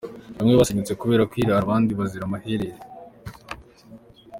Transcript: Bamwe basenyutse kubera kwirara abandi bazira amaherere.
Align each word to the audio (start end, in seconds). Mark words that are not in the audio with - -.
Bamwe 0.37 0.53
basenyutse 0.59 0.93
kubera 1.01 1.29
kwirara 1.31 1.59
abandi 1.65 1.91
bazira 1.99 2.23
amaherere. 2.25 2.77